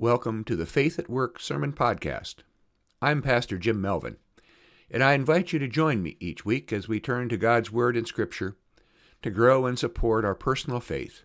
Welcome 0.00 0.44
to 0.44 0.56
the 0.56 0.64
Faith 0.64 0.98
at 0.98 1.10
Work 1.10 1.38
Sermon 1.38 1.74
Podcast. 1.74 2.36
I'm 3.02 3.20
Pastor 3.20 3.58
Jim 3.58 3.82
Melvin, 3.82 4.16
and 4.90 5.04
I 5.04 5.12
invite 5.12 5.52
you 5.52 5.58
to 5.58 5.68
join 5.68 6.02
me 6.02 6.16
each 6.18 6.42
week 6.42 6.72
as 6.72 6.88
we 6.88 6.98
turn 7.00 7.28
to 7.28 7.36
God's 7.36 7.70
Word 7.70 7.98
and 7.98 8.08
Scripture 8.08 8.56
to 9.20 9.28
grow 9.28 9.66
and 9.66 9.78
support 9.78 10.24
our 10.24 10.34
personal 10.34 10.80
faith 10.80 11.24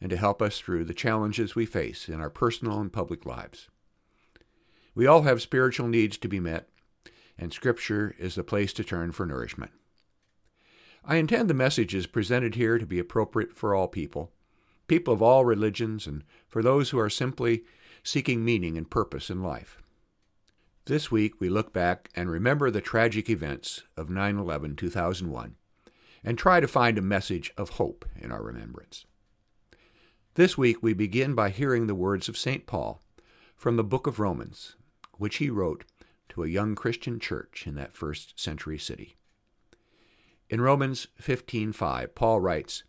and 0.00 0.10
to 0.10 0.16
help 0.16 0.42
us 0.42 0.58
through 0.58 0.86
the 0.86 0.92
challenges 0.92 1.54
we 1.54 1.66
face 1.66 2.08
in 2.08 2.20
our 2.20 2.30
personal 2.30 2.80
and 2.80 2.92
public 2.92 3.24
lives. 3.24 3.68
We 4.92 5.06
all 5.06 5.22
have 5.22 5.40
spiritual 5.40 5.86
needs 5.86 6.18
to 6.18 6.26
be 6.26 6.40
met, 6.40 6.68
and 7.38 7.52
Scripture 7.52 8.16
is 8.18 8.34
the 8.34 8.42
place 8.42 8.72
to 8.72 8.82
turn 8.82 9.12
for 9.12 9.24
nourishment. 9.24 9.70
I 11.04 11.14
intend 11.14 11.48
the 11.48 11.54
messages 11.54 12.08
presented 12.08 12.56
here 12.56 12.76
to 12.76 12.86
be 12.86 12.98
appropriate 12.98 13.56
for 13.56 13.72
all 13.72 13.86
people, 13.86 14.32
people 14.88 15.14
of 15.14 15.22
all 15.22 15.44
religions, 15.44 16.08
and 16.08 16.24
for 16.48 16.60
those 16.60 16.90
who 16.90 16.98
are 16.98 17.08
simply 17.08 17.62
seeking 18.02 18.44
meaning 18.44 18.76
and 18.76 18.90
purpose 18.90 19.30
in 19.30 19.42
life. 19.42 19.82
This 20.86 21.10
week 21.10 21.40
we 21.40 21.48
look 21.48 21.72
back 21.72 22.08
and 22.14 22.30
remember 22.30 22.70
the 22.70 22.80
tragic 22.80 23.30
events 23.30 23.82
of 23.96 24.10
9 24.10 24.38
11 24.38 24.76
2001 24.76 25.56
and 26.24 26.38
try 26.38 26.60
to 26.60 26.68
find 26.68 26.98
a 26.98 27.02
message 27.02 27.52
of 27.56 27.70
hope 27.70 28.04
in 28.18 28.32
our 28.32 28.42
remembrance. 28.42 29.06
This 30.34 30.56
week 30.56 30.82
we 30.82 30.92
begin 30.94 31.34
by 31.34 31.50
hearing 31.50 31.86
the 31.86 31.94
words 31.94 32.28
of 32.28 32.38
St. 32.38 32.66
Paul 32.66 33.00
from 33.56 33.76
the 33.76 33.84
book 33.84 34.06
of 34.06 34.18
Romans, 34.18 34.76
which 35.18 35.36
he 35.36 35.50
wrote 35.50 35.84
to 36.30 36.42
a 36.42 36.48
young 36.48 36.74
Christian 36.74 37.20
church 37.20 37.66
in 37.66 37.74
that 37.74 37.94
first 37.94 38.38
century 38.40 38.78
city. 38.78 39.16
In 40.48 40.60
Romans 40.60 41.08
15:5, 41.20 42.14
Paul 42.14 42.40
writes, 42.40 42.84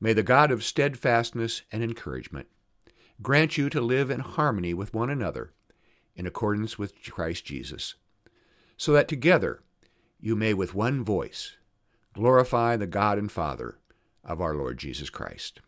"May 0.00 0.12
the 0.12 0.22
God 0.22 0.50
of 0.50 0.62
steadfastness 0.62 1.62
and 1.72 1.82
encouragement 1.82 2.48
grant 3.22 3.56
you 3.56 3.70
to 3.70 3.80
live 3.80 4.10
in 4.10 4.20
harmony 4.20 4.74
with 4.74 4.94
one 4.94 5.10
another 5.10 5.52
in 6.14 6.26
accordance 6.26 6.78
with 6.78 7.02
Christ 7.02 7.44
Jesus, 7.44 7.94
so 8.76 8.92
that 8.92 9.08
together 9.08 9.62
you 10.20 10.36
may 10.36 10.54
with 10.54 10.74
one 10.74 11.04
voice 11.04 11.56
glorify 12.12 12.76
the 12.76 12.86
God 12.86 13.18
and 13.18 13.30
Father 13.30 13.78
of 14.24 14.40
our 14.40 14.54
Lord 14.54 14.78
Jesus 14.78 15.10
Christ. 15.10 15.60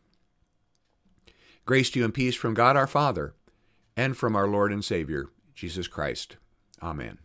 Grace 1.64 1.90
to 1.90 2.00
you 2.00 2.04
and 2.04 2.12
peace 2.12 2.34
from 2.34 2.54
God 2.54 2.76
our 2.76 2.86
Father 2.86 3.34
and 3.96 4.16
from 4.16 4.36
our 4.36 4.46
Lord 4.46 4.72
and 4.72 4.84
Savior, 4.84 5.30
Jesus 5.54 5.88
Christ. 5.88 6.36
Amen. 6.82 7.18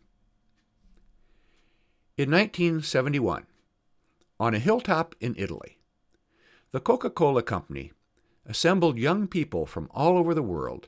In 2.18 2.32
1971, 2.32 3.46
on 4.40 4.54
a 4.54 4.60
hilltop 4.60 5.16
in 5.20 5.36
Italy, 5.38 5.80
the 6.72 6.80
Coca 6.80 7.10
Cola 7.10 7.44
Company 7.44 7.92
assembled 8.50 8.98
young 8.98 9.28
people 9.28 9.68
from 9.68 9.88
all 9.94 10.18
over 10.18 10.34
the 10.34 10.42
world 10.42 10.88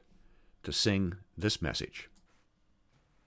to 0.64 0.73
sing 0.73 1.14
this 1.38 1.62
message. 1.62 2.09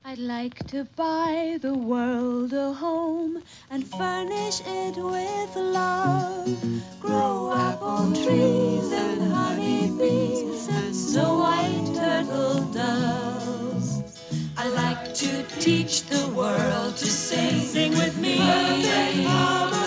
I'd 0.05 0.19
like 0.19 0.67
to 0.67 0.85
buy 0.97 1.59
the 1.63 1.73
world 1.73 2.53
a 2.53 2.75
home 2.75 3.43
and 3.71 3.87
furnish 3.87 4.61
it 4.67 4.97
with 4.97 5.57
love. 5.57 7.01
Grow 7.01 7.55
apple 7.55 8.13
trees 8.13 8.93
and 8.93 9.33
honey 9.33 9.89
bees 9.97 10.69
and 10.69 10.95
snow 10.95 11.39
white 11.39 11.93
turtle 11.95 12.61
doves. 12.73 14.21
I'd 14.59 14.75
like 14.75 15.15
to 15.15 15.43
teach 15.61 16.03
the 16.03 16.29
world 16.37 16.97
to 16.97 17.07
sing. 17.07 17.61
Sing 17.61 17.93
with 17.93 18.19
me. 18.19 18.37
Perfect 18.39 19.84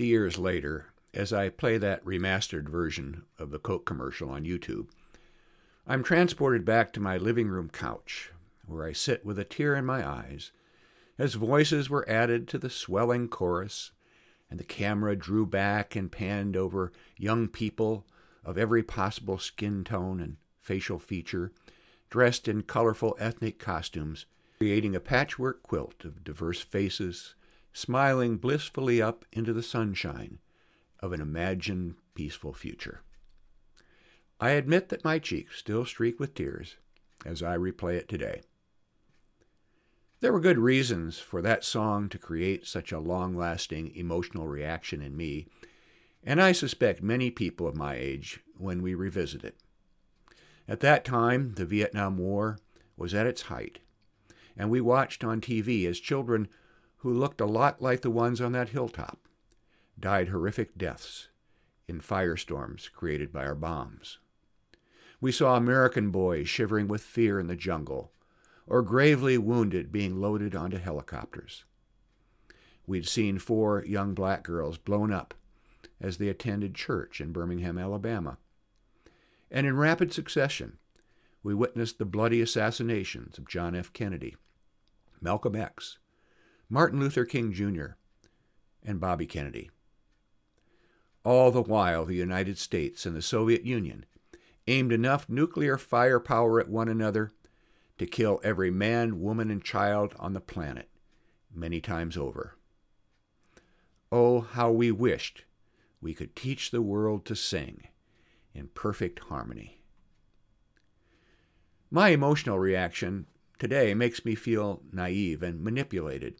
50 0.00 0.08
years 0.08 0.38
later, 0.38 0.86
as 1.12 1.30
I 1.30 1.50
play 1.50 1.76
that 1.76 2.02
remastered 2.06 2.70
version 2.70 3.24
of 3.38 3.50
the 3.50 3.58
Coke 3.58 3.84
commercial 3.84 4.30
on 4.30 4.46
YouTube, 4.46 4.88
I'm 5.86 6.02
transported 6.02 6.64
back 6.64 6.94
to 6.94 7.00
my 7.00 7.18
living 7.18 7.48
room 7.48 7.68
couch, 7.68 8.32
where 8.64 8.86
I 8.86 8.94
sit 8.94 9.26
with 9.26 9.38
a 9.38 9.44
tear 9.44 9.76
in 9.76 9.84
my 9.84 10.08
eyes, 10.08 10.52
as 11.18 11.34
voices 11.34 11.90
were 11.90 12.08
added 12.08 12.48
to 12.48 12.56
the 12.56 12.70
swelling 12.70 13.28
chorus, 13.28 13.90
and 14.50 14.58
the 14.58 14.64
camera 14.64 15.14
drew 15.14 15.44
back 15.44 15.94
and 15.94 16.10
panned 16.10 16.56
over 16.56 16.92
young 17.18 17.46
people 17.46 18.06
of 18.42 18.56
every 18.56 18.82
possible 18.82 19.36
skin 19.36 19.84
tone 19.84 20.18
and 20.18 20.38
facial 20.62 20.98
feature, 20.98 21.52
dressed 22.08 22.48
in 22.48 22.62
colorful 22.62 23.14
ethnic 23.20 23.58
costumes, 23.58 24.24
creating 24.56 24.96
a 24.96 25.00
patchwork 25.00 25.62
quilt 25.62 26.06
of 26.06 26.24
diverse 26.24 26.62
faces, 26.62 27.34
smiling 27.72 28.36
blissfully 28.36 29.00
up 29.00 29.24
into 29.32 29.52
the 29.52 29.62
sunshine 29.62 30.38
of 31.00 31.12
an 31.12 31.20
imagined 31.20 31.94
peaceful 32.14 32.52
future. 32.52 33.00
I 34.40 34.50
admit 34.50 34.88
that 34.88 35.04
my 35.04 35.18
cheeks 35.18 35.58
still 35.58 35.84
streak 35.84 36.18
with 36.18 36.34
tears 36.34 36.76
as 37.24 37.42
I 37.42 37.56
replay 37.56 37.94
it 37.94 38.08
today. 38.08 38.42
There 40.20 40.32
were 40.32 40.40
good 40.40 40.58
reasons 40.58 41.18
for 41.18 41.40
that 41.42 41.64
song 41.64 42.08
to 42.10 42.18
create 42.18 42.66
such 42.66 42.92
a 42.92 42.98
long 42.98 43.34
lasting 43.34 43.94
emotional 43.94 44.48
reaction 44.48 45.00
in 45.00 45.16
me, 45.16 45.46
and 46.22 46.42
I 46.42 46.52
suspect 46.52 47.02
many 47.02 47.30
people 47.30 47.66
of 47.66 47.76
my 47.76 47.94
age 47.94 48.40
when 48.58 48.82
we 48.82 48.94
revisit 48.94 49.44
it. 49.44 49.56
At 50.68 50.80
that 50.80 51.04
time, 51.04 51.54
the 51.54 51.64
Vietnam 51.64 52.18
War 52.18 52.58
was 52.96 53.14
at 53.14 53.26
its 53.26 53.42
height, 53.42 53.78
and 54.56 54.70
we 54.70 54.80
watched 54.80 55.24
on 55.24 55.40
TV 55.40 55.86
as 55.86 55.98
children 55.98 56.48
who 57.00 57.12
looked 57.12 57.40
a 57.40 57.46
lot 57.46 57.80
like 57.80 58.02
the 58.02 58.10
ones 58.10 58.40
on 58.40 58.52
that 58.52 58.70
hilltop 58.70 59.18
died 59.98 60.28
horrific 60.28 60.76
deaths 60.76 61.28
in 61.88 62.00
firestorms 62.00 62.90
created 62.92 63.32
by 63.32 63.44
our 63.44 63.54
bombs. 63.54 64.18
We 65.20 65.32
saw 65.32 65.56
American 65.56 66.10
boys 66.10 66.48
shivering 66.48 66.88
with 66.88 67.02
fear 67.02 67.38
in 67.38 67.46
the 67.46 67.56
jungle, 67.56 68.12
or 68.66 68.82
gravely 68.82 69.36
wounded 69.36 69.92
being 69.92 70.20
loaded 70.20 70.54
onto 70.54 70.78
helicopters. 70.78 71.64
We'd 72.86 73.06
seen 73.06 73.38
four 73.38 73.84
young 73.86 74.14
black 74.14 74.42
girls 74.42 74.78
blown 74.78 75.12
up 75.12 75.34
as 76.00 76.16
they 76.16 76.28
attended 76.28 76.74
church 76.74 77.20
in 77.20 77.32
Birmingham, 77.32 77.76
Alabama. 77.76 78.38
And 79.50 79.66
in 79.66 79.76
rapid 79.76 80.12
succession, 80.12 80.78
we 81.42 81.54
witnessed 81.54 81.98
the 81.98 82.04
bloody 82.04 82.40
assassinations 82.40 83.36
of 83.38 83.48
John 83.48 83.74
F. 83.74 83.92
Kennedy, 83.92 84.36
Malcolm 85.20 85.56
X, 85.56 85.98
Martin 86.72 87.00
Luther 87.00 87.24
King 87.24 87.52
Jr., 87.52 87.96
and 88.84 89.00
Bobby 89.00 89.26
Kennedy. 89.26 89.70
All 91.24 91.50
the 91.50 91.60
while, 91.60 92.04
the 92.04 92.14
United 92.14 92.58
States 92.58 93.04
and 93.04 93.16
the 93.16 93.20
Soviet 93.20 93.64
Union 93.64 94.06
aimed 94.68 94.92
enough 94.92 95.28
nuclear 95.28 95.76
firepower 95.76 96.60
at 96.60 96.68
one 96.68 96.88
another 96.88 97.32
to 97.98 98.06
kill 98.06 98.40
every 98.44 98.70
man, 98.70 99.20
woman, 99.20 99.50
and 99.50 99.64
child 99.64 100.14
on 100.20 100.32
the 100.32 100.40
planet 100.40 100.88
many 101.52 101.80
times 101.80 102.16
over. 102.16 102.54
Oh, 104.12 104.40
how 104.40 104.70
we 104.70 104.92
wished 104.92 105.44
we 106.00 106.14
could 106.14 106.36
teach 106.36 106.70
the 106.70 106.80
world 106.80 107.26
to 107.26 107.34
sing 107.34 107.88
in 108.54 108.68
perfect 108.68 109.18
harmony. 109.24 109.80
My 111.90 112.10
emotional 112.10 112.60
reaction 112.60 113.26
today 113.58 113.92
makes 113.92 114.24
me 114.24 114.36
feel 114.36 114.82
naive 114.92 115.42
and 115.42 115.62
manipulated 115.62 116.36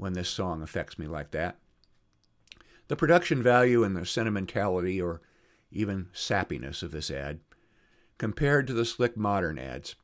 when 0.00 0.14
this 0.14 0.30
song 0.30 0.62
affects 0.62 0.98
me 0.98 1.06
like 1.06 1.30
that. 1.30 1.58
The 2.88 2.96
production 2.96 3.42
value 3.42 3.84
and 3.84 3.94
the 3.94 4.06
sentimentality 4.06 5.00
or 5.00 5.20
even 5.70 6.08
sappiness 6.14 6.82
of 6.82 6.90
this 6.90 7.10
ad, 7.10 7.40
compared 8.16 8.66
to 8.66 8.72
the 8.72 8.86
slick 8.86 9.14
modern 9.14 9.58
ads, 9.58 9.96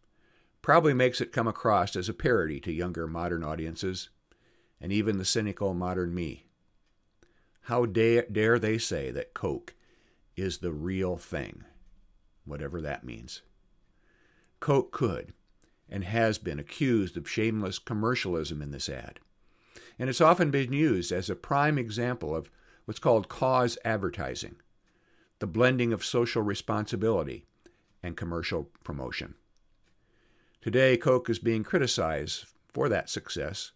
probably 0.61 0.93
makes 0.93 1.23
it 1.23 1.33
come 1.33 1.49
across 1.49 1.97
as 1.97 2.11
a 2.11 2.15
parody 2.15 2.61
to 2.61 2.73
younger 2.73 3.07
modern 3.07 3.43
audiences 3.43 4.11
and 4.83 4.93
even 4.93 5.17
the 5.17 5.25
cynical 5.25 5.73
modern 5.73 6.15
me. 6.15 6.45
How 7.63 7.87
dare, 7.87 8.59
they 8.59 8.77
say 8.77 9.11
that 9.11 9.33
Coke 9.33 9.75
is 10.37 10.59
the 10.59 10.73
real 10.73 11.17
thing, 11.17 11.65
whatever 12.45 12.83
that 12.83 13.03
means? 13.03 13.41
Coke 14.61 14.93
could 14.93 15.33
and 15.89 16.05
has 16.05 16.37
been 16.37 16.59
accused 16.59 17.17
of 17.17 17.29
shameless 17.29 17.79
commercialism 17.79 18.61
in 18.61 18.73
this 18.73 18.91
ad 18.91 19.21
and 19.99 20.09
it's 20.09 20.21
often 20.21 20.51
been 20.51 20.73
used 20.73 21.13
as 21.13 21.31
a 21.31 21.37
prime 21.37 21.79
example 21.79 22.35
of 22.35 22.51
what's 22.85 23.01
called 23.01 23.29
cause 23.29 23.79
advertising, 23.85 24.57
the 25.39 25.47
blending 25.47 25.93
of 25.93 26.05
social 26.05 26.43
responsibility 26.43 27.47
and 28.03 28.17
commercial 28.17 28.71
promotion. 28.85 29.35
Today, 30.61 30.97
Coke 30.97 31.31
is 31.31 31.39
being 31.39 31.63
criticized 31.63 32.45
for 32.69 32.89
that 32.89 33.09
success, 33.09 33.73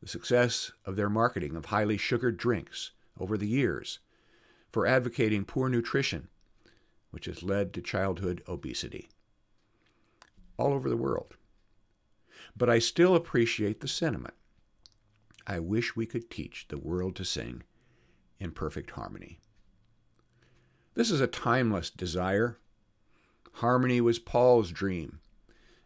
the 0.00 0.08
success 0.08 0.72
of 0.84 0.96
their 0.96 1.10
marketing 1.10 1.56
of 1.56 1.66
highly 1.66 1.96
sugared 1.96 2.36
drinks 2.36 2.92
over 3.18 3.38
the 3.38 3.46
years, 3.46 4.00
for 4.70 4.86
advocating 4.86 5.44
poor 5.44 5.68
nutrition, 5.68 6.28
which 7.10 7.26
has 7.26 7.42
led 7.42 7.72
to 7.72 7.80
childhood 7.80 8.42
obesity 8.48 9.08
all 10.56 10.72
over 10.72 10.88
the 10.88 10.96
world. 10.96 11.36
But 12.56 12.70
I 12.70 12.78
still 12.78 13.14
appreciate 13.14 13.80
the 13.80 13.88
sentiment. 13.88 14.34
I 15.46 15.58
wish 15.58 15.94
we 15.94 16.06
could 16.06 16.30
teach 16.30 16.66
the 16.68 16.78
world 16.78 17.16
to 17.16 17.24
sing 17.24 17.62
in 18.40 18.52
perfect 18.52 18.92
harmony. 18.92 19.38
This 20.94 21.10
is 21.10 21.20
a 21.20 21.26
timeless 21.26 21.90
desire. 21.90 22.58
Harmony 23.54 24.00
was 24.00 24.18
Paul's 24.18 24.70
dream, 24.70 25.20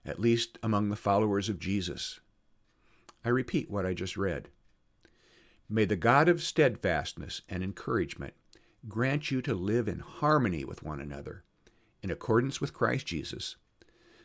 at 0.05 0.21
least 0.21 0.59
among 0.63 0.89
the 0.89 0.97
followers 0.97 1.49
of 1.49 1.59
Jesus. 1.59 2.21
I 3.25 3.31
repeat 3.31 3.71
what 3.71 3.87
I 3.87 3.95
just 3.95 4.17
read. 4.17 4.49
May 5.69 5.85
the 5.85 5.97
God 5.97 6.29
of 6.29 6.43
steadfastness 6.43 7.43
and 7.49 7.63
encouragement 7.63 8.35
grant 8.89 9.31
you 9.31 9.43
to 9.43 9.55
live 9.55 9.89
in 9.89 9.99
harmony 9.99 10.65
with 10.65 10.83
one 10.83 11.01
another, 11.01 11.45
in 12.03 12.11
accordance 12.11 12.61
with 12.61 12.73
Christ 12.73 13.07
Jesus, 13.07 13.57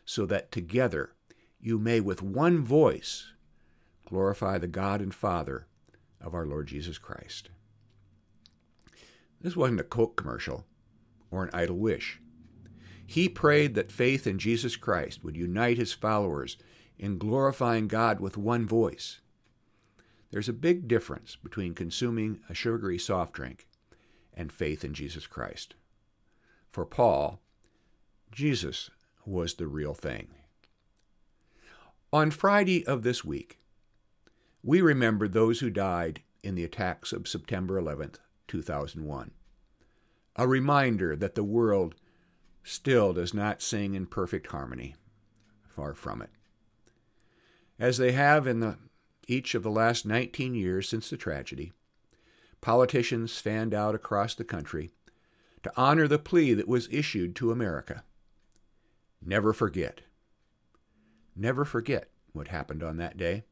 so 0.04 0.26
that 0.26 0.52
together 0.52 1.12
you 1.60 1.78
may 1.78 2.00
with 2.00 2.22
one 2.22 2.62
voice 2.62 3.32
glorify 4.04 4.58
the 4.58 4.66
God 4.66 5.00
and 5.00 5.14
Father 5.14 5.66
of 6.20 6.34
our 6.34 6.46
Lord 6.46 6.66
Jesus 6.66 6.98
Christ. 6.98 7.50
This 9.40 9.56
wasn't 9.56 9.80
a 9.80 9.84
Coke 9.84 10.16
commercial 10.16 10.64
or 11.30 11.44
an 11.44 11.50
idle 11.52 11.76
wish. 11.76 12.20
He 13.06 13.28
prayed 13.28 13.74
that 13.74 13.92
faith 13.92 14.26
in 14.26 14.38
Jesus 14.38 14.76
Christ 14.76 15.22
would 15.22 15.36
unite 15.36 15.76
his 15.76 15.92
followers 15.92 16.56
in 16.98 17.18
glorifying 17.18 17.88
God 17.88 18.20
with 18.20 18.36
one 18.36 18.66
voice. 18.66 19.20
There's 20.30 20.48
a 20.48 20.54
big 20.54 20.88
difference 20.88 21.36
between 21.36 21.74
consuming 21.74 22.40
a 22.48 22.54
sugary 22.54 22.98
soft 22.98 23.34
drink 23.34 23.68
and 24.32 24.52
faith 24.52 24.84
in 24.84 24.94
Jesus 24.94 25.26
Christ. 25.26 25.74
For 26.72 26.84
Paul, 26.84 27.40
Jesus 28.32 28.90
was 29.24 29.54
the 29.54 29.66
real 29.66 29.94
thing. 29.94 30.28
On 32.12 32.30
Friday 32.30 32.86
of 32.86 33.02
this 33.02 33.24
week, 33.24 33.58
we 34.64 34.80
remember 34.80 35.28
those 35.28 35.60
who 35.60 35.68
died 35.68 36.22
in 36.42 36.54
the 36.54 36.64
attacks 36.64 37.12
of 37.12 37.28
September 37.28 37.76
11, 37.76 38.12
2001. 38.48 39.30
A 40.36 40.48
reminder 40.48 41.14
that 41.14 41.34
the 41.34 41.44
world 41.44 41.94
still 42.62 43.12
does 43.12 43.34
not 43.34 43.60
sing 43.60 43.94
in 43.94 44.06
perfect 44.06 44.46
harmony. 44.48 44.96
Far 45.68 45.92
from 45.92 46.22
it. 46.22 46.30
As 47.78 47.98
they 47.98 48.12
have 48.12 48.46
in 48.46 48.60
the, 48.60 48.78
each 49.28 49.54
of 49.54 49.62
the 49.62 49.70
last 49.70 50.06
19 50.06 50.54
years 50.54 50.88
since 50.88 51.10
the 51.10 51.18
tragedy, 51.18 51.72
politicians 52.62 53.38
fanned 53.38 53.74
out 53.74 53.94
across 53.94 54.34
the 54.34 54.44
country 54.44 54.92
to 55.62 55.72
honor 55.76 56.08
the 56.08 56.18
plea 56.18 56.54
that 56.54 56.68
was 56.68 56.88
issued 56.90 57.36
to 57.36 57.52
America. 57.52 58.02
Never 59.20 59.52
forget. 59.52 60.00
Never 61.36 61.66
forget 61.66 62.08
what 62.32 62.48
happened 62.48 62.82
on 62.82 62.96
that 62.96 63.18
day. 63.18 63.44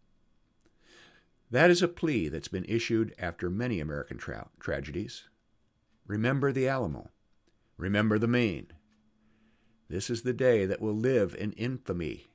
That 1.52 1.70
is 1.70 1.82
a 1.82 1.88
plea 1.88 2.28
that's 2.28 2.48
been 2.48 2.64
issued 2.64 3.14
after 3.18 3.50
many 3.50 3.78
American 3.78 4.16
tra- 4.16 4.48
tragedies. 4.58 5.28
Remember 6.06 6.50
the 6.50 6.66
Alamo. 6.66 7.10
Remember 7.76 8.18
the 8.18 8.26
Maine. 8.26 8.68
This 9.90 10.08
is 10.08 10.22
the 10.22 10.32
day 10.32 10.64
that 10.64 10.80
will 10.80 10.96
live 10.96 11.36
in 11.38 11.52
infamy. 11.52 12.28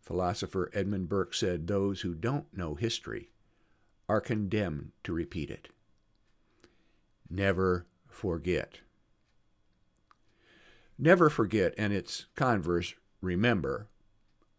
Philosopher 0.00 0.68
Edmund 0.74 1.08
Burke 1.08 1.32
said 1.32 1.68
those 1.68 2.00
who 2.00 2.16
don't 2.16 2.46
know 2.52 2.74
history 2.74 3.30
are 4.08 4.20
condemned 4.20 4.90
to 5.04 5.12
repeat 5.12 5.48
it. 5.48 5.68
Never 7.30 7.86
forget. 8.08 8.80
Never 10.98 11.30
forget 11.30 11.72
and 11.78 11.92
its 11.92 12.26
converse, 12.34 12.94
remember, 13.20 13.86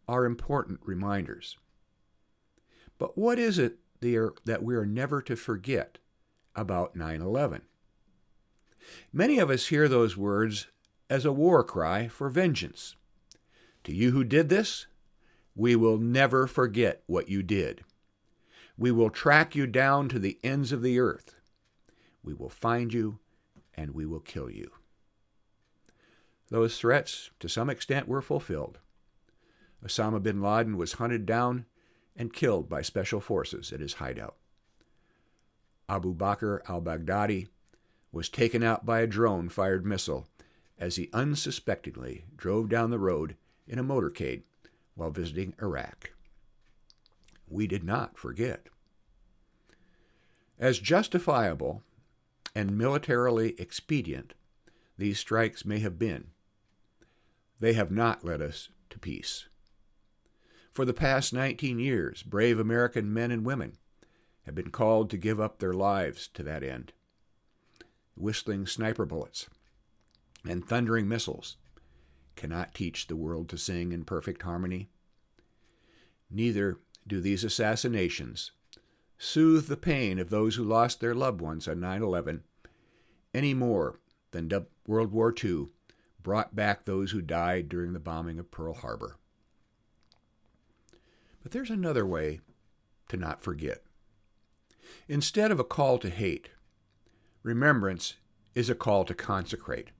are 0.07 0.23
important 0.23 0.79
reminders. 0.85 1.57
But 2.97 3.17
what 3.17 3.39
is 3.39 3.59
it 3.59 3.77
there 3.99 4.33
that 4.45 4.63
we 4.63 4.75
are 4.75 4.85
never 4.85 5.21
to 5.23 5.35
forget 5.35 5.97
about 6.55 6.95
9 6.95 7.21
11? 7.21 7.61
Many 9.11 9.39
of 9.39 9.49
us 9.49 9.67
hear 9.67 9.87
those 9.87 10.17
words 10.17 10.67
as 11.09 11.25
a 11.25 11.31
war 11.31 11.63
cry 11.63 12.07
for 12.07 12.29
vengeance. 12.29 12.95
To 13.83 13.93
you 13.93 14.11
who 14.11 14.23
did 14.23 14.49
this, 14.49 14.87
we 15.55 15.75
will 15.75 15.97
never 15.97 16.47
forget 16.47 17.03
what 17.07 17.29
you 17.29 17.41
did. 17.41 17.83
We 18.77 18.91
will 18.91 19.09
track 19.09 19.55
you 19.55 19.65
down 19.65 20.09
to 20.09 20.19
the 20.19 20.39
ends 20.43 20.71
of 20.71 20.81
the 20.81 20.99
earth. 20.99 21.35
We 22.23 22.33
will 22.33 22.49
find 22.49 22.93
you 22.93 23.19
and 23.73 23.91
we 23.91 24.05
will 24.05 24.19
kill 24.19 24.49
you. 24.49 24.71
Those 26.49 26.77
threats, 26.77 27.31
to 27.39 27.49
some 27.49 27.69
extent, 27.69 28.07
were 28.07 28.21
fulfilled. 28.21 28.79
Osama 29.85 30.21
bin 30.21 30.41
Laden 30.41 30.77
was 30.77 30.93
hunted 30.93 31.25
down 31.25 31.65
and 32.17 32.33
killed 32.33 32.67
by 32.67 32.81
special 32.81 33.21
forces 33.21 33.71
at 33.71 33.79
his 33.79 33.93
hideout. 33.93 34.35
Abu 35.87 36.13
Bakr 36.13 36.59
al 36.67 36.81
Baghdadi 36.81 37.47
was 38.11 38.27
taken 38.27 38.63
out 38.63 38.85
by 38.85 38.99
a 38.99 39.07
drone 39.07 39.47
fired 39.47 39.85
missile 39.85 40.27
as 40.79 40.95
he 40.95 41.09
unsuspectingly 41.13 42.25
drove 42.35 42.67
down 42.69 42.89
the 42.89 42.99
road 42.99 43.35
in 43.67 43.79
a 43.79 43.83
motorcade 43.83 44.41
while 44.95 45.11
visiting 45.11 45.53
Iraq. 45.61 46.11
We 47.47 47.67
did 47.67 47.83
not 47.83 48.17
forget. 48.17 48.67
As 50.59 50.79
justifiable 50.79 51.83
and 52.55 52.77
militarily 52.77 53.55
expedient 53.59 54.33
these 54.97 55.19
strikes 55.19 55.63
may 55.63 55.79
have 55.79 55.99
been, 55.99 56.29
they 57.59 57.73
have 57.73 57.91
not 57.91 58.25
led 58.25 58.41
us 58.41 58.69
to 58.89 58.99
peace. 58.99 59.47
For 60.77 60.85
the 60.85 60.93
past 60.93 61.33
19 61.33 61.79
years, 61.79 62.21
brave 62.21 62.59
American 62.59 63.11
men 63.11 63.31
and 63.31 63.43
women 63.43 63.77
have 64.43 64.53
been 64.53 64.69
called 64.69 65.09
to 65.09 65.17
give 65.17 65.39
up 65.39 65.57
their 65.57 65.73
lives 65.73 66.27
to 66.35 66.43
that 66.43 66.61
end. 66.61 66.93
Whistling 68.15 68.67
sniper 68.67 69.03
bullets 69.03 69.47
and 70.47 70.63
thundering 70.63 71.07
missiles 71.07 71.57
cannot 72.35 72.75
teach 72.75 73.07
the 73.07 73.15
world 73.15 73.49
to 73.49 73.57
sing 73.57 73.91
in 73.91 74.05
perfect 74.05 74.43
harmony. 74.43 74.91
Neither 76.29 76.77
do 77.07 77.21
these 77.21 77.43
assassinations 77.43 78.51
soothe 79.17 79.65
the 79.65 79.77
pain 79.77 80.19
of 80.19 80.29
those 80.29 80.57
who 80.57 80.63
lost 80.63 80.99
their 80.99 81.15
loved 81.15 81.41
ones 81.41 81.67
on 81.67 81.79
9 81.79 82.03
11 82.03 82.43
any 83.33 83.55
more 83.55 83.99
than 84.29 84.47
World 84.85 85.11
War 85.11 85.33
II 85.43 85.69
brought 86.21 86.55
back 86.55 86.85
those 86.85 87.09
who 87.09 87.21
died 87.23 87.67
during 87.67 87.93
the 87.93 87.99
bombing 87.99 88.37
of 88.37 88.51
Pearl 88.51 88.75
Harbor. 88.75 89.17
But 91.47 91.53
there's 91.53 91.69
another 91.69 92.05
way 92.05 92.41
to 93.07 93.15
not 93.15 93.41
forget. 93.41 93.81
Instead 95.07 95.49
of 95.49 95.61
a 95.61 95.63
call 95.63 95.97
to 95.99 96.09
hate, 96.09 96.49
remembrance 97.41 98.15
is 98.53 98.69
a 98.69 98.75
call 98.75 99.05
to 99.05 99.13
consecrate. 99.13 99.91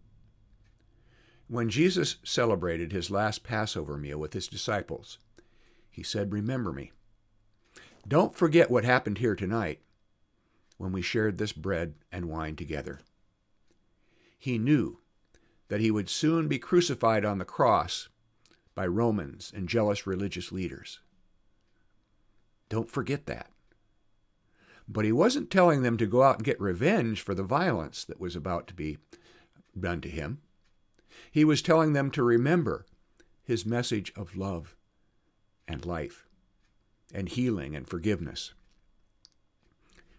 When 1.48 1.70
Jesus 1.70 2.18
celebrated 2.22 2.92
his 2.92 3.10
last 3.10 3.46
Passover 3.46 3.96
meal 3.96 4.18
with 4.18 4.34
his 4.34 4.50
disciples, 4.50 5.20
he 5.90 6.04
said, 6.04 6.34
Remember 6.34 6.74
me. 6.74 6.92
Don't 8.06 8.36
forget 8.36 8.70
what 8.70 8.84
happened 8.84 9.20
here 9.20 9.38
tonight 9.38 9.80
when 10.78 10.92
we 10.92 11.02
shared 11.02 11.38
this 11.38 11.54
bread 11.54 11.94
and 12.12 12.26
wine 12.26 12.58
together. 12.58 13.00
He 14.38 14.58
knew 14.58 15.00
that 15.70 15.80
he 15.80 15.92
would 15.92 16.10
soon 16.10 16.50
be 16.50 16.60
crucified 16.60 17.24
on 17.24 17.38
the 17.38 17.46
cross 17.46 18.10
by 18.76 18.86
Romans 18.86 19.50
and 19.56 19.70
jealous 19.70 20.06
religious 20.06 20.52
leaders. 20.52 21.00
Don't 22.70 22.92
forget 22.92 23.26
that. 23.26 23.52
But 24.88 25.06
he 25.06 25.12
wasn't 25.12 25.52
telling 25.52 25.82
them 25.82 25.98
to 25.98 26.06
go 26.06 26.24
out 26.24 26.38
and 26.38 26.46
get 26.46 26.60
revenge 26.62 27.22
for 27.22 27.34
the 27.34 27.44
violence 27.44 28.06
that 28.06 28.20
was 28.20 28.36
about 28.36 28.68
to 28.68 28.74
be 28.74 28.98
done 29.78 30.02
to 30.02 30.10
him. 30.10 30.40
He 31.32 31.44
was 31.44 31.62
telling 31.62 31.94
them 31.94 32.10
to 32.12 32.24
remember 32.24 32.86
his 33.44 33.66
message 33.66 34.12
of 34.16 34.36
love 34.36 34.76
and 35.68 35.86
life 35.86 36.26
and 37.14 37.30
healing 37.30 37.76
and 37.76 37.88
forgiveness. 37.88 38.54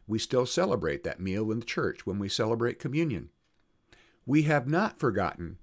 We 0.06 0.18
still 0.18 0.46
celebrate 0.46 1.04
that 1.04 1.20
meal 1.20 1.50
in 1.52 1.60
the 1.60 1.66
church 1.66 2.06
when 2.06 2.18
we 2.18 2.28
celebrate 2.28 2.78
communion. 2.78 3.28
We 4.24 4.42
have 4.42 4.66
not 4.66 4.98
forgotten, 4.98 5.58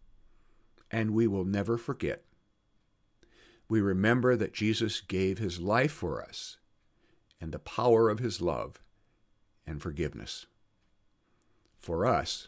and 0.92 1.12
we 1.12 1.26
will 1.26 1.46
never 1.46 1.78
forget. 1.78 2.24
We 3.68 3.82
remember 3.82 4.36
that 4.36 4.54
Jesus 4.54 5.02
gave 5.02 5.40
his 5.40 5.60
life 5.60 5.92
for 5.92 6.22
us, 6.22 6.58
and 7.46 7.54
the 7.54 7.60
power 7.60 8.10
of 8.10 8.18
his 8.18 8.42
love 8.42 8.82
and 9.68 9.80
forgiveness. 9.80 10.48
For 11.78 12.04
us, 12.04 12.48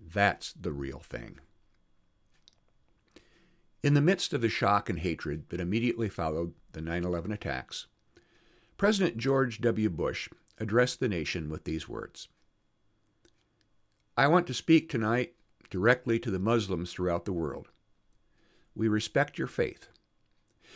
that's 0.00 0.52
the 0.52 0.70
real 0.70 1.00
thing. 1.00 1.40
In 3.82 3.94
the 3.94 4.00
midst 4.00 4.32
of 4.32 4.40
the 4.40 4.48
shock 4.48 4.88
and 4.88 5.00
hatred 5.00 5.48
that 5.48 5.58
immediately 5.58 6.08
followed 6.08 6.54
the 6.70 6.80
9 6.80 7.02
11 7.02 7.32
attacks, 7.32 7.88
President 8.76 9.18
George 9.18 9.60
W. 9.60 9.90
Bush 9.90 10.28
addressed 10.58 11.00
the 11.00 11.08
nation 11.08 11.50
with 11.50 11.64
these 11.64 11.88
words 11.88 12.28
I 14.16 14.28
want 14.28 14.46
to 14.46 14.54
speak 14.54 14.88
tonight 14.88 15.34
directly 15.70 16.20
to 16.20 16.30
the 16.30 16.38
Muslims 16.38 16.92
throughout 16.92 17.24
the 17.24 17.32
world. 17.32 17.66
We 18.76 18.86
respect 18.86 19.38
your 19.38 19.48
faith. 19.48 19.88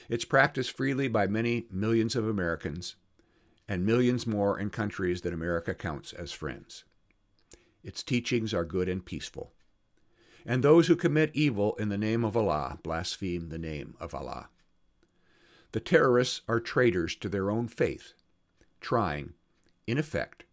It's 0.09 0.25
practiced 0.25 0.73
freely 0.73 1.07
by 1.07 1.29
many 1.29 1.67
millions 1.71 2.17
of 2.17 2.27
Americans 2.27 2.97
and 3.69 3.87
millions 3.87 4.27
more 4.27 4.59
in 4.59 4.71
countries 4.71 5.21
that 5.23 5.33
America 5.33 5.75
counts 5.75 6.13
as 6.13 6.33
friends. 6.33 6.85
Its 7.83 8.03
teachings 8.03 8.53
are 8.55 8.65
good 8.65 8.89
and 8.89 9.05
peaceful. 9.05 9.53
And 10.45 10.63
those 10.63 10.89
who 10.89 10.97
commit 10.97 11.31
evil 11.35 11.75
in 11.77 11.89
the 11.89 11.99
name 11.99 12.25
of 12.25 12.37
Allah 12.37 12.79
blaspheme 12.83 13.49
the 13.49 13.59
name 13.59 13.95
of 14.01 14.15
Allah. 14.15 14.49
The 15.73 15.81
terrorists 15.81 16.43
are 16.49 16.61
traitors 16.61 17.17
to 17.17 17.29
their 17.29 17.51
own 17.51 17.69
faith, 17.69 18.13
trying, 18.81 19.35
in 19.87 19.99
effect, 19.99 20.45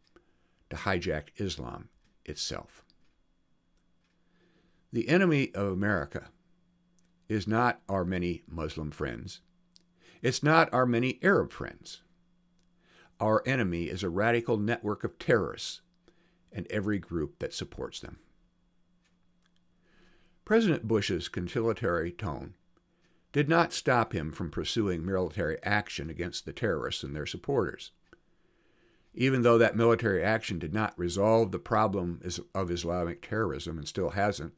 to 0.70 0.75
hijack 0.78 1.30
Islam 1.38 1.89
itself. 2.25 2.84
The 4.94 5.10
enemy 5.10 5.54
of 5.54 5.72
America 5.72 6.30
is 7.28 7.48
not 7.48 7.82
our 7.88 8.06
many 8.06 8.44
Muslim 8.48 8.92
friends. 8.92 9.42
It's 10.22 10.42
not 10.42 10.74
our 10.74 10.86
many 10.86 11.20
Arab 11.22 11.51
friends. 11.51 12.01
Our 13.20 13.44
enemy 13.46 13.86
is 13.86 14.04
a 14.04 14.10
radical 14.10 14.58
network 14.58 15.04
of 15.04 15.20
terrorists 15.20 15.82
and 16.52 16.66
every 16.70 17.00
group 17.00 17.40
that 17.40 17.54
supports 17.54 18.00
them. 18.00 18.20
President 20.46 20.88
Bush's 20.88 21.28
conciliatory 21.28 22.12
tone 22.12 22.56
did 23.32 23.48
not 23.48 23.74
stop 23.74 24.14
him 24.14 24.32
from 24.32 24.50
pursuing 24.50 25.06
military 25.06 25.62
action 25.64 26.10
against 26.10 26.46
the 26.46 26.54
terrorists 26.54 27.04
and 27.04 27.16
their 27.16 27.28
supporters. 27.28 27.92
Even 29.14 29.42
though 29.44 29.58
that 29.58 29.76
military 29.76 30.24
action 30.24 30.58
did 30.58 30.74
not 30.74 30.98
resolve 30.98 31.52
the 31.52 31.60
problem 31.60 32.22
of 32.56 32.72
Islamic 32.72 33.22
terrorism 33.22 33.78
and 33.78 33.88
still 33.88 34.12
hasn't, 34.12 34.54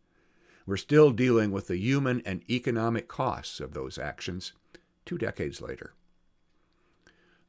we're 0.66 0.78
still 0.78 1.12
dealing 1.12 1.52
with 1.52 1.68
the 1.68 1.78
human 1.78 2.22
and 2.26 2.50
economic 2.50 3.08
costs 3.08 3.60
of 3.60 3.74
those 3.74 3.98
actions 3.98 4.54
two 5.06 5.18
decades 5.18 5.62
later. 5.62 5.94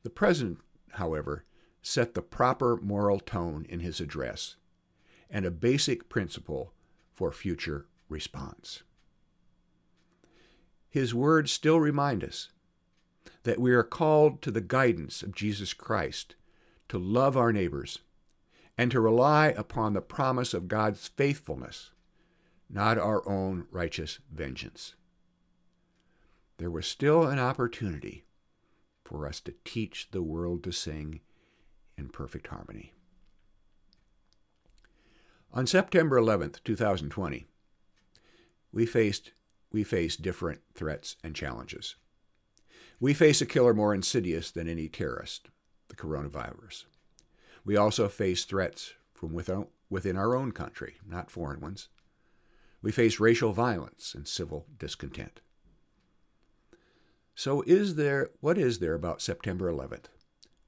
The 0.03 0.11
president, 0.11 0.59
however, 0.93 1.45
set 1.83 2.15
the 2.15 2.23
proper 2.23 2.77
moral 2.77 3.19
tone 3.19 3.67
in 3.69 3.81
his 3.81 4.01
address 4.01 4.57
and 5.31 5.45
a 5.45 5.51
basic 5.51 6.09
principle 6.09 6.73
for 7.13 7.33
future 7.33 7.87
response. 8.09 8.83
His 10.89 11.15
words 11.15 11.51
still 11.51 11.81
remind 11.81 12.23
us 12.23 12.51
that 13.45 13.61
we 13.61 13.73
are 13.73 13.83
called 13.83 14.43
to 14.43 14.51
the 14.51 14.61
guidance 14.61 15.23
of 15.23 15.35
Jesus 15.35 15.73
Christ 15.73 16.37
to 16.89 16.99
love 16.99 17.37
our 17.37 17.53
neighbors 17.53 18.01
and 18.77 18.91
to 18.91 19.01
rely 19.01 19.49
upon 19.49 19.95
the 19.95 20.01
promise 20.01 20.55
of 20.55 20.69
God's 20.69 21.09
faithfulness 21.09 21.91
not 22.73 22.97
our 22.97 23.29
own 23.29 23.67
righteous 23.71 24.19
vengeance. 24.33 24.95
There 26.57 26.71
was 26.71 26.87
still 26.87 27.25
an 27.27 27.39
opportunity 27.39 28.25
for 29.05 29.27
us 29.27 29.41
to 29.41 29.55
teach 29.65 30.11
the 30.11 30.23
world 30.23 30.63
to 30.65 30.73
sing 30.73 31.21
in 31.97 32.09
perfect 32.09 32.49
harmony. 32.49 32.93
On 35.53 35.67
September 35.67 36.19
11th, 36.19 36.63
2020, 36.65 37.47
we 38.73 38.87
faced 38.87 39.33
we 39.71 39.85
face 39.85 40.17
different 40.17 40.61
threats 40.75 41.17
and 41.25 41.35
challenges. 41.35 41.97
We 43.01 43.15
face 43.15 43.41
a 43.41 43.47
killer 43.47 43.75
more 43.75 43.95
insidious 43.95 44.51
than 44.51 44.69
any 44.69 44.89
terrorist, 44.89 45.49
the 45.89 45.97
coronavirus. 45.97 46.85
We 47.65 47.77
also 47.77 48.09
face 48.09 48.45
threats 48.45 48.95
from 49.15 49.33
within 49.33 50.17
our 50.17 50.35
own 50.35 50.53
country, 50.53 50.97
not 51.07 51.31
foreign 51.31 51.61
ones. 51.61 51.89
We 52.83 52.93
face 52.93 53.21
racial 53.21 53.53
violence 53.53 54.15
and 54.15 54.27
civil 54.27 54.67
discontent. 54.79 55.41
So 57.35 57.63
is 57.63 57.95
there 57.95 58.31
what 58.41 58.59
is 58.59 58.79
there 58.79 58.95
about 58.95 59.23
September 59.23 59.71
11th, 59.73 60.07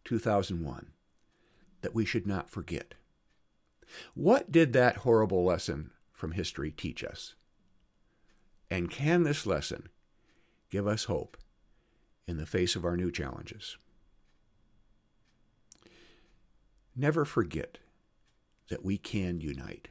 2001 0.05 0.89
that 1.83 1.95
we 1.95 2.05
should 2.05 2.27
not 2.27 2.51
forget? 2.51 2.95
What 4.15 4.51
did 4.51 4.73
that 4.73 4.99
horrible 4.99 5.45
lesson 5.45 5.91
from 6.13 6.33
history 6.33 6.71
teach 6.71 7.05
us? 7.05 7.35
And 8.71 8.91
can 8.91 9.23
this 9.23 9.47
lesson 9.47 9.89
give 10.71 10.87
us 10.87 11.05
hope 11.05 11.37
in 12.27 12.39
the 12.39 12.47
face 12.47 12.75
of 12.75 12.85
our 12.85 12.97
new 12.97 13.13
challenges? 13.13 13.77
Never 16.97 17.25
forget 17.25 17.79
that 18.69 18.85
we 18.85 18.97
can 18.97 19.41
unite. 19.41 19.89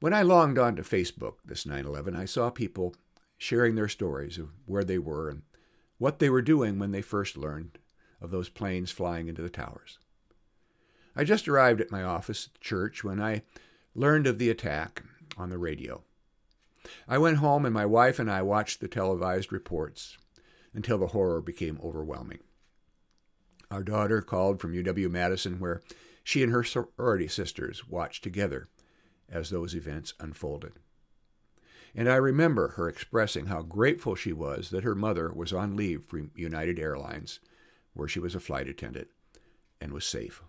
When 0.00 0.14
I 0.14 0.22
logged 0.22 0.58
onto 0.58 0.82
Facebook 0.82 1.34
this 1.44 1.66
9 1.66 1.84
11, 1.84 2.16
I 2.16 2.24
saw 2.24 2.50
people 2.50 2.94
sharing 3.38 3.76
their 3.76 3.88
stories 3.88 4.36
of 4.36 4.50
where 4.66 4.84
they 4.84 4.98
were 4.98 5.30
and 5.30 5.42
what 5.96 6.18
they 6.18 6.28
were 6.28 6.42
doing 6.42 6.78
when 6.78 6.90
they 6.90 7.00
first 7.00 7.36
learned 7.36 7.78
of 8.20 8.30
those 8.30 8.48
planes 8.48 8.90
flying 8.90 9.28
into 9.28 9.42
the 9.42 9.48
towers. 9.48 9.98
I 11.16 11.24
just 11.24 11.48
arrived 11.48 11.80
at 11.80 11.90
my 11.90 12.02
office 12.02 12.46
at 12.46 12.54
the 12.54 12.60
church 12.60 13.02
when 13.02 13.20
I 13.20 13.42
learned 13.94 14.26
of 14.26 14.38
the 14.38 14.50
attack 14.50 15.02
on 15.36 15.50
the 15.50 15.58
radio. 15.58 16.02
I 17.08 17.18
went 17.18 17.38
home 17.38 17.64
and 17.64 17.74
my 17.74 17.86
wife 17.86 18.18
and 18.18 18.30
I 18.30 18.42
watched 18.42 18.80
the 18.80 18.88
televised 18.88 19.52
reports 19.52 20.16
until 20.74 20.98
the 20.98 21.08
horror 21.08 21.40
became 21.40 21.80
overwhelming. 21.82 22.38
Our 23.70 23.82
daughter 23.82 24.22
called 24.22 24.60
from 24.60 24.72
UW 24.72 25.10
Madison, 25.10 25.60
where 25.60 25.82
she 26.24 26.42
and 26.42 26.52
her 26.52 26.64
sorority 26.64 27.28
sisters 27.28 27.86
watched 27.88 28.22
together 28.22 28.68
as 29.28 29.50
those 29.50 29.74
events 29.74 30.14
unfolded. 30.20 30.72
And 31.94 32.08
I 32.08 32.16
remember 32.16 32.68
her 32.68 32.88
expressing 32.88 33.46
how 33.46 33.62
grateful 33.62 34.14
she 34.14 34.32
was 34.32 34.70
that 34.70 34.84
her 34.84 34.94
mother 34.94 35.32
was 35.32 35.52
on 35.52 35.76
leave 35.76 36.04
from 36.04 36.30
United 36.34 36.78
Airlines, 36.78 37.40
where 37.94 38.08
she 38.08 38.20
was 38.20 38.34
a 38.34 38.40
flight 38.40 38.68
attendant, 38.68 39.08
and 39.80 39.92
was 39.92 40.04
safe. 40.04 40.42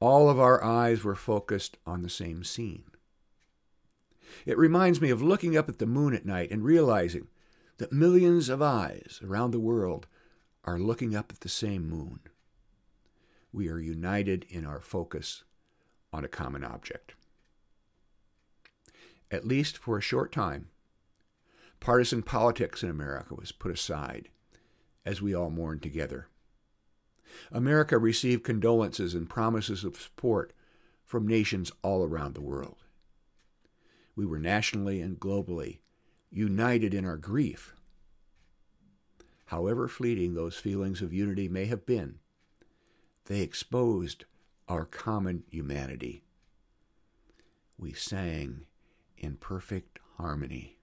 All 0.00 0.28
of 0.28 0.38
our 0.38 0.62
eyes 0.62 1.04
were 1.04 1.14
focused 1.14 1.78
on 1.86 2.02
the 2.02 2.10
same 2.10 2.44
scene. 2.44 2.84
It 4.44 4.58
reminds 4.58 5.00
me 5.00 5.10
of 5.10 5.22
looking 5.22 5.56
up 5.56 5.68
at 5.68 5.78
the 5.78 5.86
moon 5.86 6.14
at 6.14 6.26
night 6.26 6.50
and 6.50 6.62
realizing 6.62 7.28
that 7.78 7.92
millions 7.92 8.48
of 8.48 8.62
eyes 8.62 9.20
around 9.24 9.50
the 9.50 9.60
world 9.60 10.06
are 10.64 10.78
looking 10.78 11.14
up 11.14 11.32
at 11.32 11.40
the 11.40 11.48
same 11.48 11.88
moon. 11.88 12.20
We 13.52 13.68
are 13.68 13.78
united 13.78 14.44
in 14.48 14.66
our 14.66 14.80
focus 14.80 15.44
on 16.12 16.24
a 16.24 16.28
common 16.28 16.64
object. 16.64 17.14
At 19.30 19.46
least 19.46 19.78
for 19.78 19.98
a 19.98 20.02
short 20.02 20.32
time, 20.32 20.68
partisan 21.80 22.22
politics 22.22 22.82
in 22.82 22.90
America 22.90 23.34
was 23.34 23.52
put 23.52 23.72
aside 23.72 24.28
as 25.04 25.22
we 25.22 25.34
all 25.34 25.50
mourned 25.50 25.82
together. 25.82 26.28
America 27.50 27.98
received 27.98 28.44
condolences 28.44 29.14
and 29.14 29.28
promises 29.28 29.84
of 29.84 30.00
support 30.00 30.52
from 31.04 31.26
nations 31.26 31.70
all 31.82 32.04
around 32.04 32.34
the 32.34 32.40
world. 32.40 32.84
We 34.14 34.26
were 34.26 34.38
nationally 34.38 35.00
and 35.00 35.18
globally 35.18 35.78
united 36.30 36.94
in 36.94 37.04
our 37.04 37.16
grief. 37.16 37.74
However 39.46 39.86
fleeting 39.86 40.34
those 40.34 40.56
feelings 40.56 41.02
of 41.02 41.12
unity 41.12 41.48
may 41.48 41.66
have 41.66 41.86
been, 41.86 42.18
they 43.26 43.40
exposed 43.40 44.24
our 44.68 44.84
common 44.84 45.44
humanity. 45.50 46.24
We 47.78 47.92
sang 47.92 48.66
in 49.16 49.36
perfect 49.36 49.98
harmony. 50.16 50.78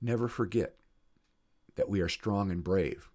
Never 0.00 0.28
forget 0.28 0.76
that 1.76 1.88
we 1.88 2.00
are 2.00 2.08
strong 2.08 2.50
and 2.50 2.62
brave. 2.62 3.10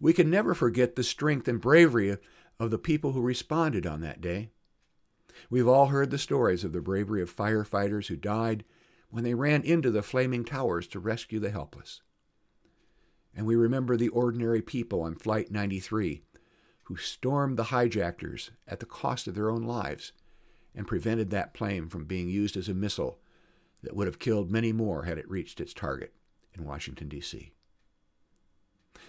We 0.00 0.12
can 0.12 0.30
never 0.30 0.54
forget 0.54 0.96
the 0.96 1.04
strength 1.04 1.48
and 1.48 1.60
bravery 1.60 2.16
of 2.58 2.70
the 2.70 2.78
people 2.78 3.12
who 3.12 3.20
responded 3.20 3.86
on 3.86 4.00
that 4.00 4.20
day. 4.20 4.50
We've 5.50 5.68
all 5.68 5.86
heard 5.86 6.10
the 6.10 6.18
stories 6.18 6.64
of 6.64 6.72
the 6.72 6.80
bravery 6.80 7.22
of 7.22 7.34
firefighters 7.34 8.08
who 8.08 8.16
died 8.16 8.64
when 9.10 9.24
they 9.24 9.34
ran 9.34 9.62
into 9.62 9.90
the 9.90 10.02
flaming 10.02 10.44
towers 10.44 10.86
to 10.88 11.00
rescue 11.00 11.38
the 11.38 11.50
helpless. 11.50 12.02
And 13.34 13.46
we 13.46 13.54
remember 13.54 13.96
the 13.96 14.08
ordinary 14.08 14.62
people 14.62 15.02
on 15.02 15.14
Flight 15.14 15.50
93 15.50 16.22
who 16.84 16.96
stormed 16.96 17.56
the 17.56 17.64
hijackers 17.64 18.50
at 18.66 18.80
the 18.80 18.86
cost 18.86 19.26
of 19.26 19.34
their 19.34 19.50
own 19.50 19.62
lives 19.62 20.12
and 20.78 20.86
prevented 20.86 21.30
that 21.30 21.52
plane 21.52 21.88
from 21.88 22.04
being 22.04 22.28
used 22.28 22.56
as 22.56 22.68
a 22.68 22.74
missile 22.74 23.18
that 23.82 23.96
would 23.96 24.06
have 24.06 24.20
killed 24.20 24.48
many 24.48 24.72
more 24.72 25.02
had 25.02 25.18
it 25.18 25.28
reached 25.28 25.60
its 25.60 25.74
target 25.74 26.14
in 26.56 26.64
Washington, 26.64 27.08
D.C. 27.08 27.50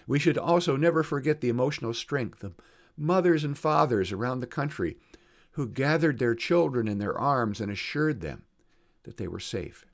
We 0.04 0.18
should 0.18 0.36
also 0.36 0.76
never 0.76 1.04
forget 1.04 1.40
the 1.40 1.48
emotional 1.48 1.94
strength 1.94 2.42
of 2.42 2.56
mothers 2.96 3.44
and 3.44 3.56
fathers 3.56 4.10
around 4.10 4.40
the 4.40 4.48
country 4.48 4.96
who 5.52 5.68
gathered 5.68 6.18
their 6.18 6.34
children 6.34 6.88
in 6.88 6.98
their 6.98 7.16
arms 7.16 7.60
and 7.60 7.70
assured 7.70 8.20
them 8.20 8.42
that 9.04 9.16
they 9.16 9.28
were 9.28 9.38
safe. 9.38 9.86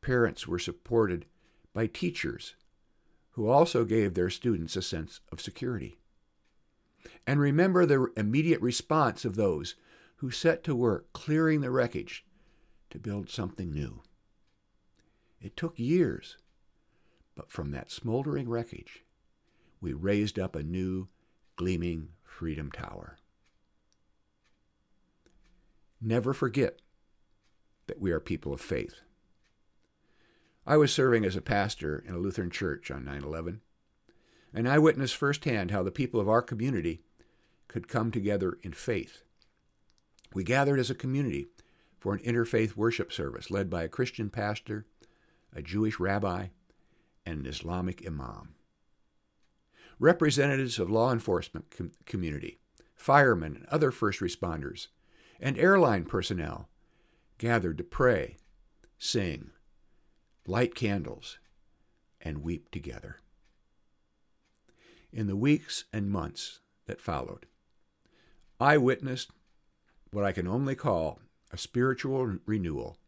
Parents 0.00 0.48
were 0.48 0.58
supported 0.58 1.24
by 1.72 1.86
teachers 1.86 2.56
who 3.30 3.48
also 3.48 3.84
gave 3.84 4.14
their 4.14 4.28
students 4.28 4.74
a 4.74 4.82
sense 4.82 5.20
of 5.30 5.40
security. 5.40 5.98
And 7.28 7.38
remember 7.38 7.86
the 7.86 8.08
immediate 8.16 8.60
response 8.60 9.24
of 9.24 9.36
those 9.36 9.76
who 10.22 10.30
set 10.30 10.62
to 10.62 10.72
work 10.72 11.12
clearing 11.12 11.62
the 11.62 11.70
wreckage 11.70 12.24
to 12.90 12.96
build 12.96 13.28
something 13.28 13.72
new. 13.72 14.00
It 15.40 15.56
took 15.56 15.76
years, 15.80 16.36
but 17.34 17.50
from 17.50 17.72
that 17.72 17.90
smoldering 17.90 18.48
wreckage, 18.48 19.02
we 19.80 19.92
raised 19.92 20.38
up 20.38 20.54
a 20.54 20.62
new, 20.62 21.08
gleaming 21.56 22.10
Freedom 22.22 22.70
Tower. 22.70 23.18
Never 26.00 26.32
forget 26.32 26.78
that 27.88 28.00
we 28.00 28.12
are 28.12 28.20
people 28.20 28.52
of 28.52 28.60
faith. 28.60 29.00
I 30.64 30.76
was 30.76 30.94
serving 30.94 31.24
as 31.24 31.34
a 31.34 31.42
pastor 31.42 31.98
in 32.06 32.14
a 32.14 32.18
Lutheran 32.18 32.50
church 32.50 32.92
on 32.92 33.04
9 33.04 33.24
11, 33.24 33.60
and 34.54 34.68
I 34.68 34.78
witnessed 34.78 35.16
firsthand 35.16 35.72
how 35.72 35.82
the 35.82 35.90
people 35.90 36.20
of 36.20 36.28
our 36.28 36.42
community 36.42 37.02
could 37.66 37.88
come 37.88 38.12
together 38.12 38.56
in 38.62 38.72
faith. 38.72 39.24
We 40.34 40.44
gathered 40.44 40.78
as 40.78 40.90
a 40.90 40.94
community 40.94 41.48
for 41.98 42.14
an 42.14 42.20
interfaith 42.20 42.76
worship 42.76 43.12
service 43.12 43.50
led 43.50 43.68
by 43.68 43.82
a 43.82 43.88
Christian 43.88 44.30
pastor, 44.30 44.86
a 45.54 45.62
Jewish 45.62 46.00
rabbi, 46.00 46.48
and 47.24 47.40
an 47.40 47.46
Islamic 47.46 48.06
imam. 48.06 48.54
Representatives 49.98 50.78
of 50.78 50.90
law 50.90 51.12
enforcement 51.12 51.70
com- 51.70 51.92
community, 52.06 52.58
firemen, 52.94 53.56
and 53.56 53.66
other 53.66 53.90
first 53.90 54.20
responders, 54.20 54.88
and 55.38 55.58
airline 55.58 56.04
personnel 56.04 56.68
gathered 57.38 57.78
to 57.78 57.84
pray, 57.84 58.36
sing, 58.98 59.50
light 60.46 60.74
candles, 60.74 61.38
and 62.20 62.42
weep 62.42 62.70
together. 62.70 63.18
In 65.12 65.26
the 65.26 65.36
weeks 65.36 65.84
and 65.92 66.10
months 66.10 66.60
that 66.86 67.00
followed, 67.00 67.46
I 68.58 68.78
witnessed 68.78 69.30
what 70.12 70.24
I 70.24 70.32
can 70.32 70.46
only 70.46 70.74
call 70.74 71.18
a 71.50 71.58
spiritual 71.58 72.38
renewal 72.46 72.98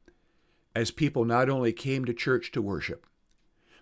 as 0.75 0.90
people 0.90 1.25
not 1.25 1.49
only 1.49 1.73
came 1.73 2.04
to 2.06 2.12
church 2.12 2.50
to 2.52 2.62
worship, 2.62 3.06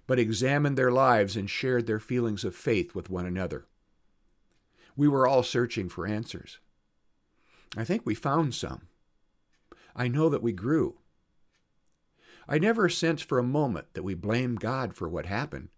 but 0.07 0.19
examined 0.19 0.77
their 0.77 0.91
lives 0.91 1.37
and 1.37 1.49
shared 1.49 1.87
their 1.87 2.01
feelings 2.01 2.45
of 2.45 2.55
faith 2.55 2.95
with 2.95 3.09
one 3.09 3.25
another. 3.25 3.67
We 4.97 5.09
were 5.09 5.27
all 5.27 5.43
searching 5.43 5.89
for 5.89 6.07
answers. 6.07 6.59
I 7.77 7.85
think 7.85 8.03
we 8.05 8.15
found 8.15 8.55
some. 8.55 8.89
I 9.97 10.09
know 10.09 10.29
that 10.29 10.43
we 10.43 10.53
grew. 10.53 10.99
I 12.49 12.59
never 12.59 12.89
sensed 12.89 13.25
for 13.25 13.39
a 13.39 13.45
moment 13.45 13.95
that 13.95 14.03
we 14.03 14.15
blamed 14.15 14.61
God 14.61 14.95
for 14.95 15.09
what 15.09 15.27
happened, 15.27 15.69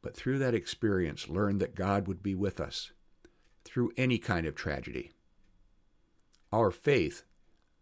but 0.00 0.16
through 0.16 0.38
that 0.38 0.54
experience 0.54 1.28
learned 1.28 1.60
that 1.60 1.74
God 1.74 2.06
would 2.06 2.22
be 2.22 2.34
with 2.34 2.60
us 2.60 2.92
through 3.64 3.92
any 3.96 4.18
kind 4.18 4.46
of 4.46 4.54
tragedy. 4.54 5.10
Our 6.54 6.70
faith 6.70 7.24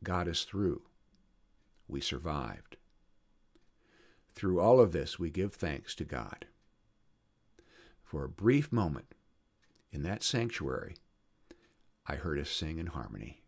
got 0.03 0.27
us 0.27 0.45
through. 0.45 0.81
We 1.87 2.01
survived. 2.01 2.79
Through 4.35 4.61
all 4.61 4.81
of 4.81 4.93
this, 4.93 5.19
we 5.19 5.29
give 5.29 5.53
thanks 5.53 5.95
to 5.97 6.05
God. 6.05 6.47
For 8.03 8.25
a 8.25 8.31
brief 8.31 8.73
moment 8.73 9.15
in 9.93 10.05
that 10.05 10.23
sanctuary, 10.23 10.97
I 12.07 12.15
heard 12.15 12.39
us 12.39 12.49
sing 12.49 12.79
in 12.79 12.87
harmony. 12.87 13.43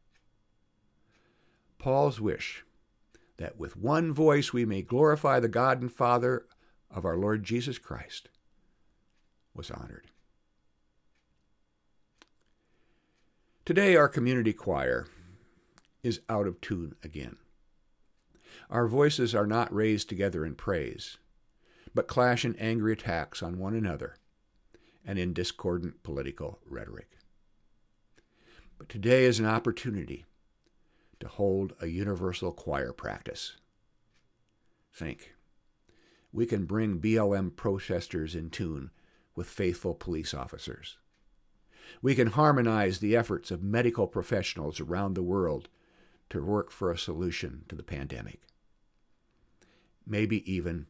Paul's 1.79 2.21
wish 2.21 2.63
that 3.39 3.59
with 3.59 3.79
one 3.79 4.13
voice 4.13 4.53
we 4.53 4.67
may 4.67 4.83
glorify 4.83 5.41
the 5.41 5.49
God 5.49 5.81
and 5.81 5.91
Father 5.91 6.45
of 6.91 7.07
our 7.07 7.17
Lord 7.17 7.45
Jesus 7.45 7.79
Christ 7.79 8.29
was 9.55 9.71
honored. 9.71 10.09
Today, 13.65 13.97
our 13.97 14.11
community 14.11 14.53
choir 14.53 15.07
is 16.05 16.21
out 16.29 16.47
of 16.47 16.61
tune 16.61 16.95
again. 17.03 17.37
Our 18.71 18.87
voices 18.87 19.35
are 19.35 19.47
not 19.47 19.75
raised 19.75 20.09
together 20.09 20.45
in 20.45 20.55
praise, 20.55 21.17
but 21.95 22.07
clash 22.07 22.45
in 22.45 22.55
angry 22.57 22.93
attacks 22.93 23.43
on 23.43 23.59
one 23.59 23.75
another 23.75 24.17
and 25.05 25.19
in 25.19 25.33
discordant 25.33 26.03
political 26.03 26.61
rhetoric. 26.67 27.09
But 28.79 28.89
today 28.89 29.25
is 29.25 29.41
an 29.41 29.47
opportunity 29.47 30.25
to 31.21 31.29
hold 31.29 31.73
a 31.81 31.87
universal 31.87 32.53
choir 32.53 32.93
practice. 32.93 33.57
Think. 34.93 35.35
We 36.33 36.47
can 36.47 36.67
bring 36.67 37.01
BLM 37.01 37.57
protesters 37.57 38.35
in 38.35 38.51
tune 38.51 38.91
with 39.35 39.49
faithful 39.49 39.95
police 39.95 40.35
officers. 40.35 40.99
We 42.03 42.15
can 42.15 42.29
harmonize 42.29 42.99
the 42.99 43.17
efforts 43.17 43.51
of 43.51 43.63
medical 43.63 44.07
professionals 44.07 44.81
around 44.81 45.15
the 45.15 45.23
world 45.23 45.69
to 46.31 46.45
work 46.45 46.71
for 46.71 46.91
a 46.91 46.99
solution 46.99 47.65
to 47.69 47.75
the 47.75 47.83
pandemic. 47.83 48.41
Maybe 50.07 50.51
even 50.51 50.87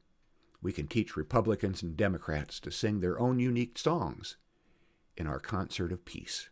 we 0.63 0.73
can 0.73 0.87
teach 0.87 1.17
Republicans 1.17 1.83
and 1.83 1.97
Democrats 1.97 2.59
to 2.61 2.71
sing 2.71 3.01
their 3.01 3.19
own 3.21 3.39
unique 3.39 3.79
songs 3.79 4.37
in 5.17 5.27
our 5.27 5.39
concert 5.39 5.93
of 5.93 6.05
peace. 6.05 6.49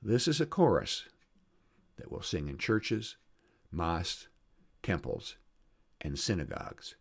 This 0.00 0.26
is 0.26 0.40
a 0.40 0.46
chorus 0.46 1.04
that 1.96 2.10
will 2.10 2.22
sing 2.22 2.48
in 2.48 2.58
churches, 2.58 3.16
mosques, 3.70 4.28
temples, 4.82 5.36
and 6.00 6.18
synagogues 6.18 6.96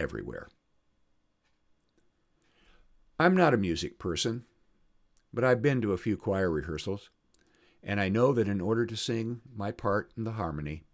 everywhere. 0.00 0.48
I'm 3.18 3.36
not 3.36 3.54
a 3.54 3.58
music 3.58 3.98
person, 3.98 4.44
but 5.32 5.44
I've 5.44 5.62
been 5.62 5.80
to 5.82 5.92
a 5.92 5.98
few 5.98 6.16
choir 6.16 6.50
rehearsals, 6.50 7.10
and 7.84 8.00
I 8.00 8.08
know 8.08 8.32
that 8.32 8.48
in 8.48 8.60
order 8.60 8.86
to 8.86 8.96
sing 8.96 9.42
my 9.54 9.70
part 9.70 10.10
in 10.16 10.24
the 10.24 10.32
harmony, 10.32 10.84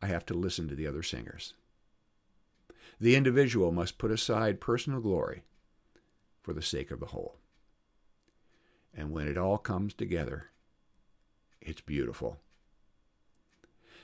I 0.00 0.06
have 0.06 0.24
to 0.26 0.34
listen 0.34 0.66
to 0.68 0.74
the 0.74 0.86
other 0.86 1.02
singers. 1.02 1.52
The 2.98 3.14
individual 3.14 3.72
must 3.72 3.98
put 3.98 4.10
aside 4.10 4.60
personal 4.60 5.00
glory 5.00 5.42
for 6.40 6.54
the 6.54 6.62
sake 6.62 6.90
of 6.90 6.98
the 6.98 7.06
whole. 7.06 7.36
And 8.94 9.10
when 9.12 9.28
it 9.28 9.36
all 9.36 9.58
comes 9.58 9.92
together, 9.92 10.46
it's 11.60 11.80
beautiful. 11.80 12.38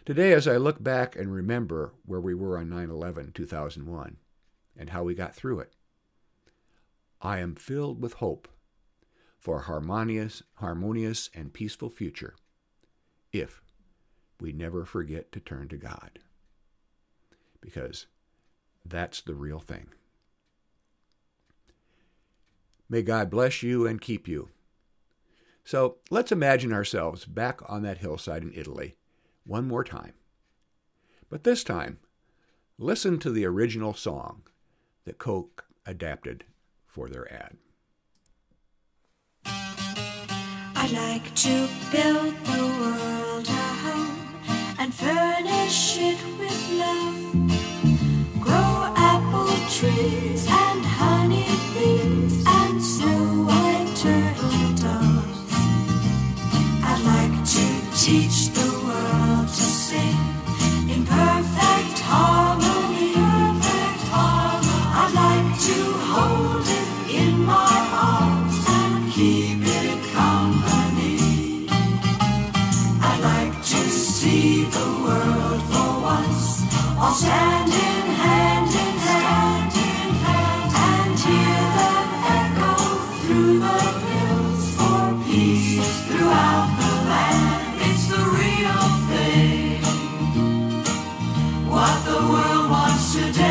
Today, 0.05 0.33
as 0.33 0.47
I 0.47 0.57
look 0.57 0.83
back 0.83 1.17
and 1.17 1.33
remember 1.33 1.93
where 2.07 2.21
we 2.21 2.35
were 2.35 2.59
on 2.59 2.71
9 2.71 2.91
11 2.91 3.33
2001 3.33 4.17
and 4.77 4.91
how 4.91 5.03
we 5.03 5.15
got 5.15 5.35
through 5.35 5.61
it, 5.61 5.73
I 7.21 7.39
am 7.39 7.55
filled 7.55 8.01
with 8.01 8.15
hope 8.15 8.49
for 9.49 9.61
a 9.61 9.63
harmonious, 9.63 10.43
harmonious 10.57 11.31
and 11.33 11.55
peaceful 11.55 11.89
future 11.89 12.35
if 13.33 13.63
we 14.39 14.53
never 14.53 14.85
forget 14.85 15.33
to 15.33 15.41
turn 15.41 15.69
to 15.69 15.77
God. 15.79 16.19
Because 17.59 18.09
that's 18.85 19.23
the 19.23 19.35
real 19.35 19.59
thing. 19.59 19.87
May 22.91 23.01
God 23.01 23.31
bless 23.31 23.63
you 23.63 23.87
and 23.87 24.03
keep 24.03 24.29
you. 24.29 24.51
So 25.65 25.97
let's 26.11 26.31
imagine 26.31 26.75
ourselves 26.75 27.25
back 27.25 27.63
on 27.71 27.81
that 27.85 27.97
hillside 27.97 28.43
in 28.43 28.53
Italy 28.55 28.97
one 29.47 29.67
more 29.67 29.83
time. 29.83 30.13
But 31.31 31.45
this 31.45 31.65
time, 31.65 32.01
listen 32.77 33.19
to 33.21 33.31
the 33.31 33.47
original 33.47 33.95
song 33.95 34.43
that 35.07 35.17
Coke 35.17 35.65
adapted 35.87 36.45
for 36.87 37.09
their 37.09 37.33
ad. 37.33 37.57
I'd 40.81 40.93
like 40.93 41.35
to 41.35 41.69
build 41.91 42.35
the 42.45 42.63
world 42.81 43.49
a 43.49 43.69
home 43.83 44.19
and 44.79 44.95
furnish 44.95 45.99
it 45.99 46.19
with 46.39 46.71
love. 46.79 47.18
today. 93.27 93.48